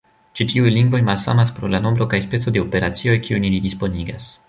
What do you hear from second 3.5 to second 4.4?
ili disponigas.